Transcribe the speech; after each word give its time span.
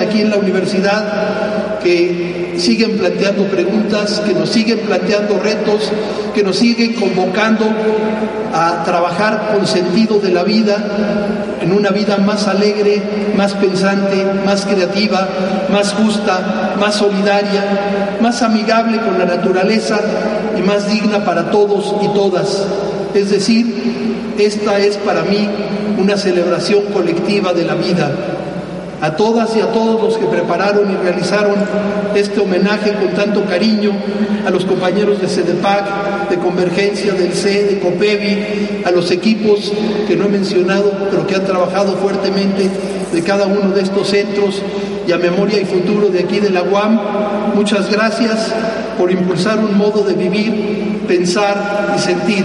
aquí 0.00 0.22
en 0.22 0.30
la 0.30 0.36
universidad 0.36 1.78
que 1.82 2.54
siguen 2.58 2.98
planteando 2.98 3.44
preguntas, 3.44 4.20
que 4.20 4.34
nos 4.34 4.50
siguen 4.50 4.80
planteando 4.80 5.38
retos, 5.38 5.90
que 6.34 6.42
nos 6.42 6.56
siguen 6.56 6.94
convocando 6.94 7.66
a 8.52 8.82
trabajar 8.84 9.52
con 9.54 9.66
sentido 9.66 10.18
de 10.18 10.30
la 10.30 10.42
vida, 10.42 10.76
en 11.60 11.72
una 11.72 11.90
vida 11.90 12.16
más 12.18 12.48
alegre, 12.48 13.02
más 13.36 13.54
pensante, 13.54 14.24
más 14.44 14.64
creativa, 14.66 15.28
más 15.70 15.92
justa, 15.94 16.74
más 16.78 16.96
solidaria, 16.96 18.18
más 18.20 18.42
amigable 18.42 18.98
con 18.98 19.18
la 19.18 19.24
naturaleza 19.24 20.00
y 20.58 20.62
más 20.62 20.90
digna 20.90 21.24
para 21.24 21.50
todos 21.50 21.94
y 22.02 22.08
todas. 22.08 22.66
Es 23.14 23.30
decir, 23.30 24.34
esta 24.38 24.78
es 24.78 24.96
para 24.98 25.22
mí 25.22 25.48
una 25.98 26.16
celebración 26.16 26.84
colectiva 26.92 27.52
de 27.52 27.64
la 27.64 27.74
vida 27.74 28.10
a 29.00 29.16
todas 29.16 29.56
y 29.56 29.60
a 29.60 29.72
todos 29.72 30.02
los 30.02 30.18
que 30.18 30.26
prepararon 30.26 30.90
y 30.90 30.96
realizaron 30.96 31.54
este 32.14 32.40
homenaje 32.40 32.92
con 32.94 33.08
tanto 33.14 33.44
cariño, 33.44 33.92
a 34.46 34.50
los 34.50 34.64
compañeros 34.64 35.20
de 35.20 35.28
CEDEPAC, 35.28 36.28
de 36.30 36.38
Convergencia, 36.38 37.12
del 37.12 37.32
C, 37.32 37.64
de 37.64 38.82
a 38.84 38.90
los 38.90 39.10
equipos 39.10 39.72
que 40.06 40.16
no 40.16 40.26
he 40.26 40.28
mencionado, 40.28 41.08
pero 41.10 41.26
que 41.26 41.34
han 41.34 41.44
trabajado 41.44 41.96
fuertemente 41.96 42.70
de 43.12 43.22
cada 43.22 43.46
uno 43.46 43.70
de 43.74 43.82
estos 43.82 44.08
centros 44.08 44.62
y 45.06 45.12
a 45.12 45.18
Memoria 45.18 45.60
y 45.60 45.64
Futuro 45.64 46.08
de 46.08 46.20
aquí 46.20 46.40
de 46.40 46.50
la 46.50 46.62
UAM. 46.62 47.00
Muchas 47.54 47.90
gracias 47.90 48.52
por 48.98 49.10
impulsar 49.10 49.58
un 49.58 49.76
modo 49.76 50.04
de 50.04 50.14
vivir, 50.14 51.04
pensar 51.06 51.94
y 51.96 51.98
sentir 51.98 52.44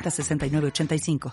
6985. 0.00 1.20